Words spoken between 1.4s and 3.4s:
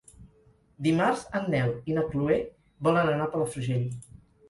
en Nel i na Chloé volen anar a